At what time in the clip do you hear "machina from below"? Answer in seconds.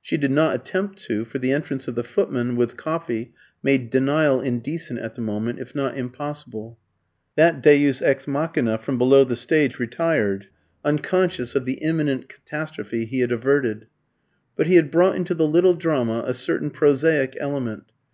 8.26-9.24